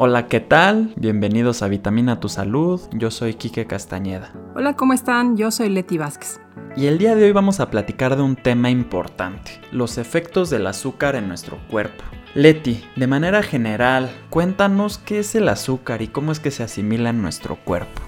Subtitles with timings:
[0.00, 0.92] Hola, ¿qué tal?
[0.94, 2.80] Bienvenidos a Vitamina Tu Salud.
[2.92, 4.32] Yo soy Quique Castañeda.
[4.54, 5.36] Hola, ¿cómo están?
[5.36, 6.40] Yo soy Leti Vázquez.
[6.76, 10.68] Y el día de hoy vamos a platicar de un tema importante, los efectos del
[10.68, 12.04] azúcar en nuestro cuerpo.
[12.36, 17.10] Leti, de manera general, cuéntanos qué es el azúcar y cómo es que se asimila
[17.10, 18.00] en nuestro cuerpo.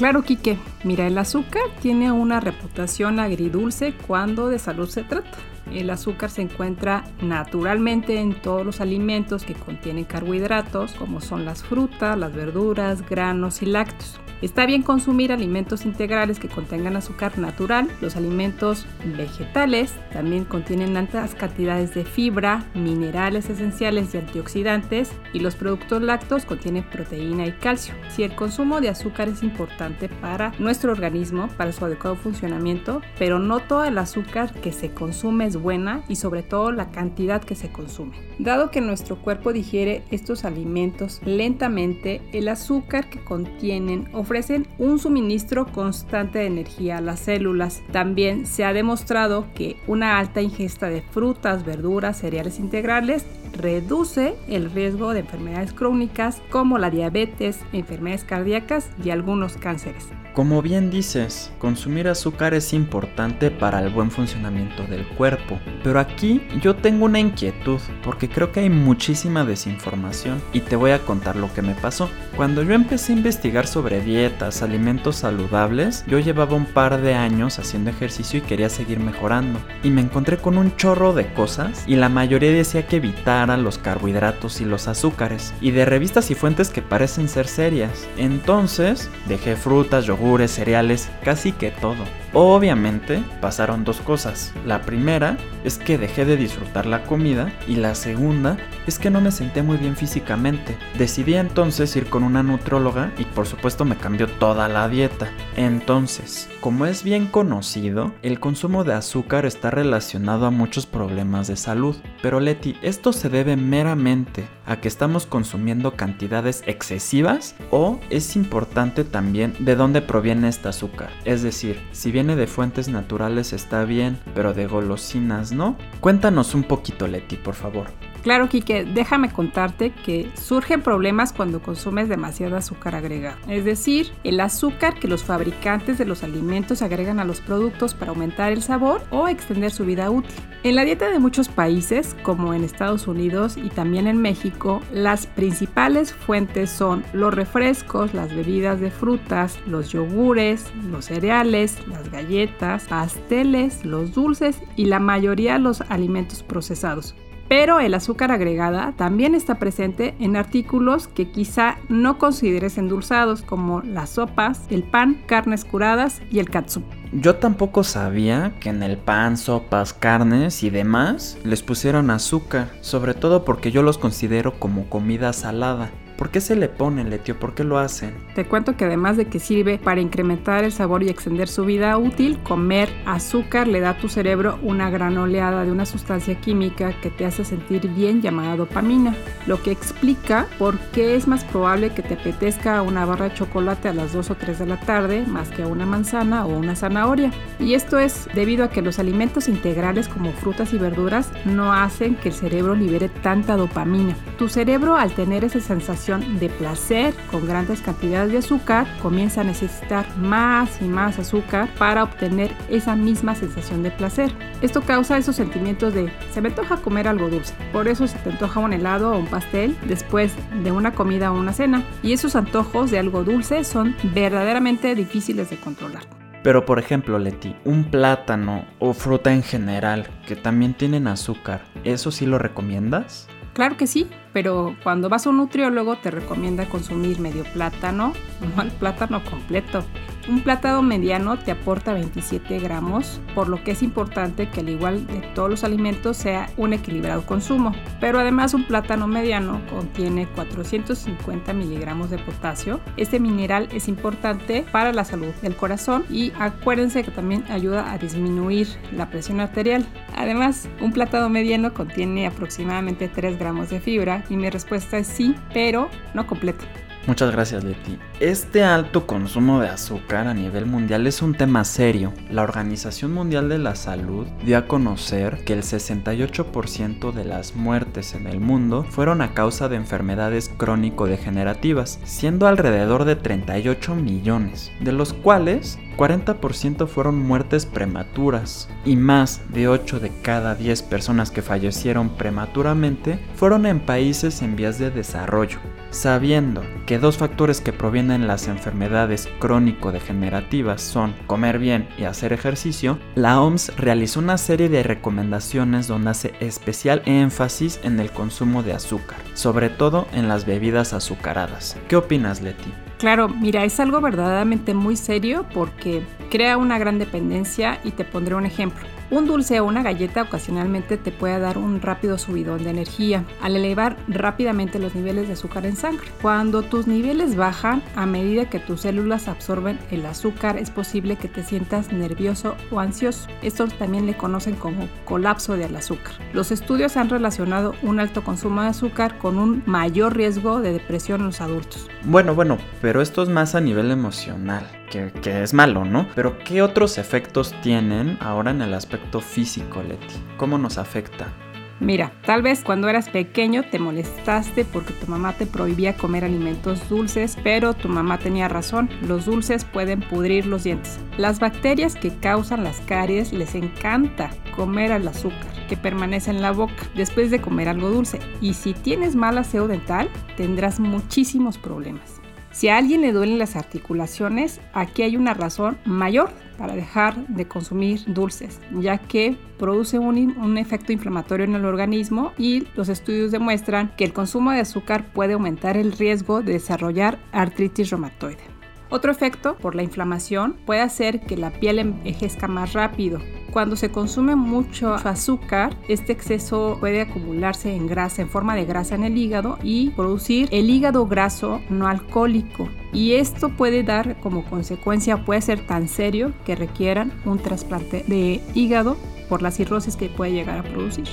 [0.00, 0.56] Claro, Quique.
[0.82, 5.36] Mira, el azúcar tiene una reputación agridulce cuando de salud se trata.
[5.70, 11.62] El azúcar se encuentra naturalmente en todos los alimentos que contienen carbohidratos, como son las
[11.62, 14.18] frutas, las verduras, granos y lácteos.
[14.42, 17.88] Está bien consumir alimentos integrales que contengan azúcar natural.
[18.00, 25.56] Los alimentos vegetales también contienen altas cantidades de fibra, minerales esenciales y antioxidantes y los
[25.56, 27.92] productos lácteos contienen proteína y calcio.
[28.08, 33.38] Si el consumo de azúcar es importante para nuestro organismo, para su adecuado funcionamiento, pero
[33.38, 37.56] no todo el azúcar que se consume es buena y sobre todo la cantidad que
[37.56, 38.16] se consume.
[38.38, 45.66] Dado que nuestro cuerpo digiere estos alimentos lentamente, el azúcar que contienen ofrecen un suministro
[45.66, 47.82] constante de energía a las células.
[47.90, 54.70] También se ha demostrado que una alta ingesta de frutas, verduras, cereales integrales reduce el
[54.70, 60.06] riesgo de enfermedades crónicas como la diabetes, enfermedades cardíacas y algunos cánceres.
[60.32, 66.40] Como bien dices, consumir azúcar es importante para el buen funcionamiento del cuerpo, pero aquí
[66.62, 71.34] yo tengo una inquietud porque creo que hay muchísima desinformación y te voy a contar
[71.34, 72.08] lo que me pasó.
[72.36, 77.58] Cuando yo empecé a investigar sobre dietas, alimentos saludables, yo llevaba un par de años
[77.58, 81.96] haciendo ejercicio y quería seguir mejorando y me encontré con un chorro de cosas y
[81.96, 86.70] la mayoría decía que evitara los carbohidratos y los azúcares y de revistas y fuentes
[86.70, 88.08] que parecen ser serias.
[88.16, 92.04] Entonces dejé frutas, yogur, cereales, casi que todo.
[92.32, 94.52] Obviamente pasaron dos cosas.
[94.64, 99.20] La primera es que dejé de disfrutar la comida y la segunda es que no
[99.20, 100.76] me senté muy bien físicamente.
[100.96, 105.28] Decidí entonces ir con una nutróloga y por supuesto me cambió toda la dieta.
[105.56, 111.56] Entonces, como es bien conocido, el consumo de azúcar está relacionado a muchos problemas de
[111.56, 111.96] salud.
[112.22, 119.02] Pero Leti, ¿esto se debe meramente a que estamos consumiendo cantidades excesivas o es importante
[119.02, 121.10] también de dónde proviene este azúcar?
[121.24, 125.76] Es decir, si viene de fuentes naturales está bien, pero de golosinas no.
[126.00, 127.86] Cuéntanos un poquito Leti, por favor.
[128.22, 133.38] Claro, Kike, déjame contarte que surgen problemas cuando consumes demasiado azúcar agregado.
[133.48, 138.10] Es decir, el azúcar que los fabricantes de los alimentos agregan a los productos para
[138.10, 140.30] aumentar el sabor o extender su vida útil.
[140.64, 145.26] En la dieta de muchos países, como en Estados Unidos y también en México, las
[145.26, 152.84] principales fuentes son los refrescos, las bebidas de frutas, los yogures, los cereales, las galletas,
[152.84, 157.14] pasteles, los dulces y la mayoría de los alimentos procesados
[157.50, 163.80] pero el azúcar agregada también está presente en artículos que quizá no consideres endulzados como
[163.80, 166.84] las sopas, el pan, carnes curadas y el katsu.
[167.10, 173.14] Yo tampoco sabía que en el pan, sopas, carnes y demás les pusieron azúcar, sobre
[173.14, 175.90] todo porque yo los considero como comida salada.
[176.20, 177.38] ¿Por qué se le pone, Letio?
[177.38, 178.12] ¿Por qué lo hacen?
[178.34, 181.96] Te cuento que además de que sirve para incrementar el sabor y extender su vida
[181.96, 186.92] útil, comer azúcar le da a tu cerebro una gran oleada de una sustancia química
[187.00, 189.14] que te hace sentir bien llamada dopamina,
[189.46, 193.88] lo que explica por qué es más probable que te apetezca una barra de chocolate
[193.88, 196.76] a las 2 o 3 de la tarde más que a una manzana o una
[196.76, 197.30] zanahoria.
[197.58, 202.14] Y esto es debido a que los alimentos integrales como frutas y verduras no hacen
[202.16, 204.14] que el cerebro libere tanta dopamina.
[204.36, 209.44] Tu cerebro al tener esa sensación de placer con grandes cantidades de azúcar, comienza a
[209.44, 214.32] necesitar más y más azúcar para obtener esa misma sensación de placer.
[214.62, 217.54] Esto causa esos sentimientos de se me antoja comer algo dulce.
[217.72, 221.38] Por eso se te antoja un helado o un pastel después de una comida o
[221.38, 221.84] una cena.
[222.02, 226.02] Y esos antojos de algo dulce son verdaderamente difíciles de controlar.
[226.42, 232.10] Pero por ejemplo, Leti, un plátano o fruta en general que también tienen azúcar, ¿eso
[232.10, 233.28] sí lo recomiendas?
[233.60, 238.14] Claro que sí, pero cuando vas a un nutriólogo te recomienda consumir medio plátano,
[238.56, 239.84] no el plátano completo.
[240.28, 245.06] Un plátano mediano te aporta 27 gramos, por lo que es importante que al igual
[245.06, 247.72] de todos los alimentos sea un equilibrado consumo.
[248.00, 252.80] Pero además un plátano mediano contiene 450 miligramos de potasio.
[252.96, 257.98] Este mineral es importante para la salud del corazón y acuérdense que también ayuda a
[257.98, 259.86] disminuir la presión arterial.
[260.16, 265.34] Además, un plátano mediano contiene aproximadamente 3 gramos de fibra y mi respuesta es sí,
[265.54, 266.66] pero no completa.
[267.06, 267.98] Muchas gracias Leti.
[268.20, 272.12] Este alto consumo de azúcar a nivel mundial es un tema serio.
[272.30, 278.14] La Organización Mundial de la Salud dio a conocer que el 68% de las muertes
[278.14, 284.92] en el mundo fueron a causa de enfermedades crónico-degenerativas, siendo alrededor de 38 millones, de
[284.92, 291.40] los cuales 40% fueron muertes prematuras y más de 8 de cada 10 personas que
[291.40, 295.58] fallecieron prematuramente fueron en países en vías de desarrollo.
[295.90, 302.98] Sabiendo que dos factores que provienen las enfermedades crónico-degenerativas son comer bien y hacer ejercicio,
[303.16, 308.72] la OMS realizó una serie de recomendaciones donde hace especial énfasis en el consumo de
[308.72, 311.76] azúcar, sobre todo en las bebidas azucaradas.
[311.88, 312.72] ¿Qué opinas, Leti?
[312.98, 318.36] Claro, mira, es algo verdaderamente muy serio porque crea una gran dependencia y te pondré
[318.36, 318.86] un ejemplo.
[319.10, 323.56] Un dulce o una galleta ocasionalmente te puede dar un rápido subidón de energía al
[323.56, 326.06] elevar rápidamente los niveles de azúcar en sangre.
[326.22, 331.26] Cuando tus niveles bajan, a medida que tus células absorben el azúcar, es posible que
[331.26, 333.26] te sientas nervioso o ansioso.
[333.42, 336.14] Esto también le conocen como colapso del azúcar.
[336.32, 341.20] Los estudios han relacionado un alto consumo de azúcar con un mayor riesgo de depresión
[341.20, 341.88] en los adultos.
[342.04, 346.06] Bueno, bueno, pero esto es más a nivel emocional que, es malo, ¿no?
[346.14, 350.14] Pero ¿qué otros efectos tienen ahora en el aspecto físico, Leti?
[350.36, 351.32] ¿Cómo nos afecta?
[351.80, 356.86] Mira, tal vez cuando eras pequeño te molestaste porque tu mamá te prohibía comer alimentos
[356.90, 360.98] dulces, pero tu mamá tenía razón, los dulces pueden pudrir los dientes.
[361.16, 366.50] Las bacterias que causan las caries les encanta comer al azúcar que permanece en la
[366.50, 372.19] boca después de comer algo dulce y si tienes mal aseo dental tendrás muchísimos problemas.
[372.52, 377.46] Si a alguien le duelen las articulaciones, aquí hay una razón mayor para dejar de
[377.46, 383.30] consumir dulces, ya que produce un, un, efecto inflamatorio en el organismo y los estudios
[383.30, 388.59] demuestran que el consumo de azúcar puede aumentar el riesgo de desarrollar artritis reumatoide.
[388.90, 393.20] Otro efecto por la inflamación puede hacer que la piel envejezca más rápido.
[393.52, 398.96] Cuando se consume mucho azúcar, este exceso puede acumularse en grasa, en forma de grasa
[398.96, 402.68] en el hígado y producir el hígado graso no alcohólico.
[402.92, 408.40] Y esto puede dar como consecuencia, puede ser tan serio que requieran un trasplante de
[408.54, 408.96] hígado
[409.28, 411.06] por la cirrosis que puede llegar a producir.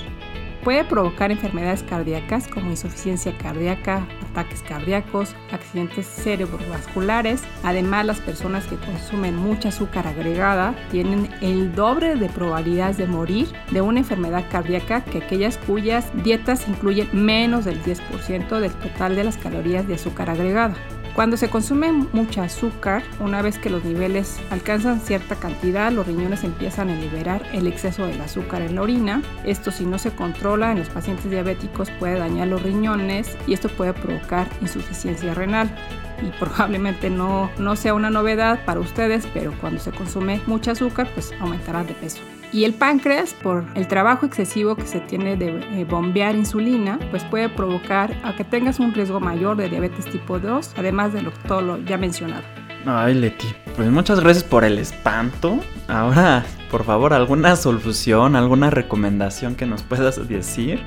[0.68, 7.42] Puede provocar enfermedades cardíacas como insuficiencia cardíaca, ataques cardíacos, accidentes cerebrovasculares.
[7.64, 13.48] Además, las personas que consumen mucha azúcar agregada tienen el doble de probabilidades de morir
[13.72, 19.24] de una enfermedad cardíaca que aquellas cuyas dietas incluyen menos del 10% del total de
[19.24, 20.76] las calorías de azúcar agregada.
[21.18, 26.44] Cuando se consume mucha azúcar, una vez que los niveles alcanzan cierta cantidad, los riñones
[26.44, 29.24] empiezan a liberar el exceso del azúcar en la orina.
[29.44, 33.68] Esto si no se controla en los pacientes diabéticos puede dañar los riñones y esto
[33.68, 35.76] puede provocar insuficiencia renal
[36.22, 41.10] y probablemente no, no sea una novedad para ustedes, pero cuando se consume mucha azúcar,
[41.16, 42.22] pues aumentará de peso.
[42.54, 47.24] Y el páncreas, por el trabajo excesivo que se tiene de eh, bombear insulina, pues
[47.26, 51.32] puede provocar a que tengas un riesgo mayor de diabetes tipo 2, además de lo,
[51.48, 52.44] todo lo ya mencionado.
[52.86, 55.60] Ay, Leti, pues muchas gracias por el espanto.
[55.90, 60.82] Ahora, por favor, alguna solución, alguna recomendación que nos puedas decir.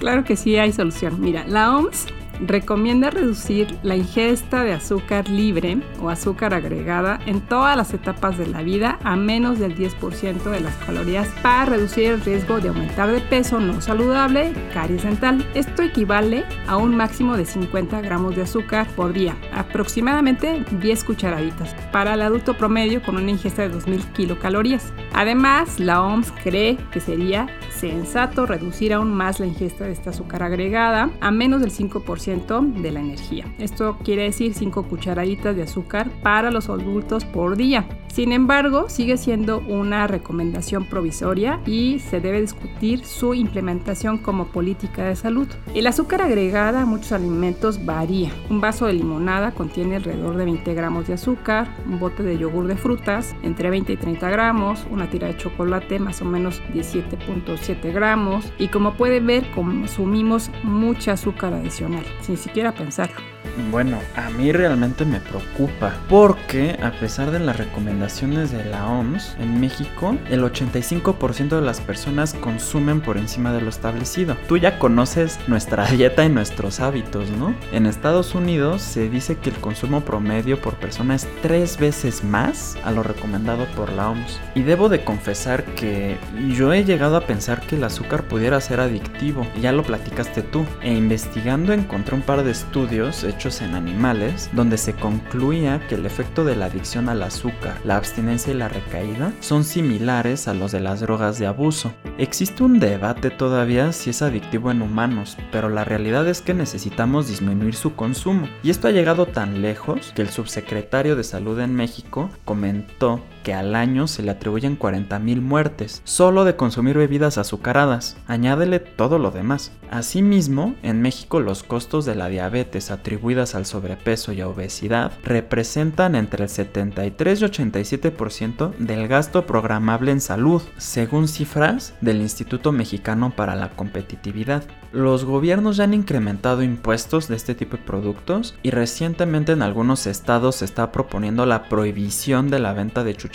[0.00, 1.20] Claro que sí hay solución.
[1.20, 2.06] Mira, la OMS
[2.40, 8.46] recomienda reducir la ingesta de azúcar libre o azúcar agregada en todas las etapas de
[8.46, 13.10] la vida a menos del 10% de las calorías para reducir el riesgo de aumentar
[13.10, 15.46] de peso no saludable, caries dental.
[15.54, 21.74] Esto equivale a un máximo de 50 gramos de azúcar por día, aproximadamente 10 cucharaditas,
[21.92, 24.92] para el adulto promedio con una ingesta de 2000 kilocalorías.
[25.14, 30.42] Además, la OMS cree que sería sensato reducir aún más la ingesta de esta azúcar
[30.42, 33.46] agregada a menos del 5% de la energía.
[33.58, 37.86] Esto quiere decir 5 cucharaditas de azúcar para los adultos por día.
[38.14, 45.04] Sin embargo, sigue siendo una recomendación provisoria y se debe discutir su implementación como política
[45.04, 45.48] de salud.
[45.74, 48.30] El azúcar agregada a muchos alimentos varía.
[48.50, 52.68] Un vaso de limonada contiene alrededor de 20 gramos de azúcar, un bote de yogur
[52.68, 57.92] de frutas entre 20 y 30 gramos, una tira de chocolate más o menos 17.7
[57.92, 63.33] gramos y como pueden ver consumimos mucha azúcar adicional, sin siquiera pensarlo.
[63.70, 69.36] Bueno, a mí realmente me preocupa porque a pesar de las recomendaciones de la OMS,
[69.38, 74.36] en México el 85% de las personas consumen por encima de lo establecido.
[74.48, 77.54] Tú ya conoces nuestra dieta y nuestros hábitos, ¿no?
[77.72, 82.76] En Estados Unidos se dice que el consumo promedio por persona es tres veces más
[82.84, 84.40] a lo recomendado por la OMS.
[84.54, 86.18] Y debo de confesar que
[86.56, 90.64] yo he llegado a pensar que el azúcar pudiera ser adictivo, ya lo platicaste tú,
[90.82, 96.06] e investigando encontré un par de estudios hechos en animales, donde se concluía que el
[96.06, 100.72] efecto de la adicción al azúcar, la abstinencia y la recaída son similares a los
[100.72, 101.92] de las drogas de abuso.
[102.16, 107.28] Existe un debate todavía si es adictivo en humanos, pero la realidad es que necesitamos
[107.28, 108.48] disminuir su consumo.
[108.62, 113.54] Y esto ha llegado tan lejos que el subsecretario de Salud en México comentó que
[113.54, 118.16] al año se le atribuyen 40.000 muertes, solo de consumir bebidas azucaradas.
[118.26, 119.70] Añádele todo lo demás.
[119.90, 126.16] Asimismo, en México los costos de la diabetes atribuidas al sobrepeso y a obesidad representan
[126.16, 133.34] entre el 73 y 87% del gasto programable en salud, según cifras del Instituto Mexicano
[133.36, 134.64] para la Competitividad.
[134.92, 140.06] Los gobiernos ya han incrementado impuestos de este tipo de productos y recientemente en algunos
[140.06, 143.33] estados se está proponiendo la prohibición de la venta de chucherías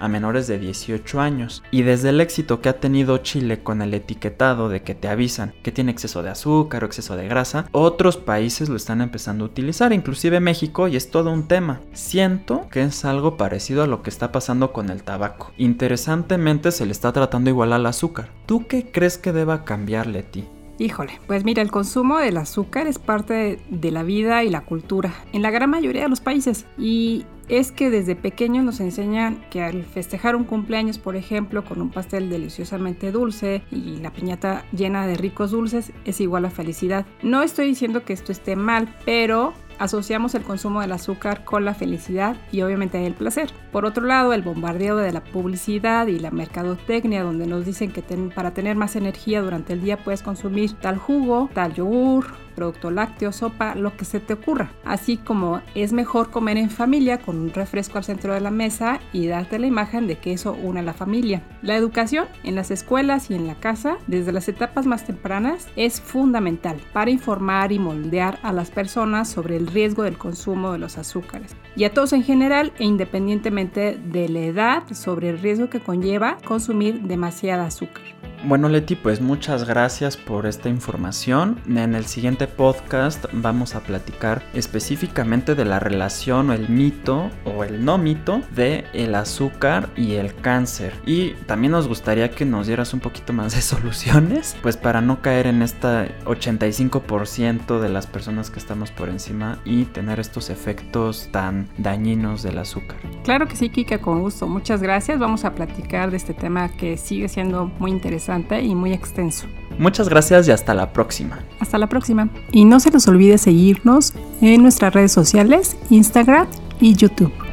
[0.00, 1.62] a menores de 18 años.
[1.70, 5.54] Y desde el éxito que ha tenido Chile con el etiquetado de que te avisan
[5.62, 9.48] que tiene exceso de azúcar o exceso de grasa, otros países lo están empezando a
[9.48, 11.80] utilizar, inclusive México, y es todo un tema.
[11.92, 15.52] Siento que es algo parecido a lo que está pasando con el tabaco.
[15.58, 18.30] Interesantemente se le está tratando igual al azúcar.
[18.46, 20.44] ¿Tú qué crees que deba cambiar, Leti?
[20.78, 25.14] Híjole, pues mira, el consumo del azúcar es parte de la vida y la cultura
[25.32, 29.62] en la gran mayoría de los países y es que desde pequeños nos enseñan que
[29.62, 35.06] al festejar un cumpleaños, por ejemplo, con un pastel deliciosamente dulce y la piñata llena
[35.06, 37.06] de ricos dulces, es igual a felicidad.
[37.22, 41.74] No estoy diciendo que esto esté mal, pero asociamos el consumo del azúcar con la
[41.74, 43.50] felicidad y obviamente el placer.
[43.72, 48.02] Por otro lado, el bombardeo de la publicidad y la mercadotecnia donde nos dicen que
[48.34, 52.26] para tener más energía durante el día puedes consumir tal jugo, tal yogur,
[52.56, 54.72] producto lácteo, sopa, lo que se te ocurra.
[54.84, 58.98] Así como es mejor comer en familia con un refresco al centro de la mesa
[59.12, 61.42] y darte la imagen de que eso une a la familia.
[61.62, 66.00] La educación en las escuelas y en la casa, desde las etapas más tempranas, es
[66.00, 70.98] fundamental para informar y moldear a las personas sobre el riesgo del consumo de los
[70.98, 71.54] azúcares.
[71.76, 76.38] Y a todos en general e independientemente de la edad, sobre el riesgo que conlleva
[76.44, 78.02] consumir demasiada azúcar.
[78.44, 81.58] Bueno Leti, pues muchas gracias por esta información.
[81.66, 87.64] En el siguiente podcast vamos a platicar específicamente de la relación o el mito o
[87.64, 90.92] el no mito de el azúcar y el cáncer.
[91.06, 95.22] Y también nos gustaría que nos dieras un poquito más de soluciones, pues para no
[95.22, 101.28] caer en esta 85% de las personas que estamos por encima y tener estos efectos
[101.32, 102.98] tan dañinos del azúcar.
[103.24, 104.46] Claro que sí, Kika, con gusto.
[104.46, 105.18] Muchas gracias.
[105.18, 108.25] Vamos a platicar de este tema que sigue siendo muy interesante
[108.62, 109.46] y muy extenso.
[109.78, 111.38] Muchas gracias y hasta la próxima.
[111.60, 112.28] Hasta la próxima.
[112.50, 116.46] Y no se nos olvide seguirnos en nuestras redes sociales, Instagram
[116.80, 117.45] y YouTube.